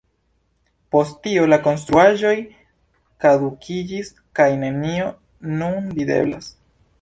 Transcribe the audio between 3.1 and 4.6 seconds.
kadukiĝis, kaj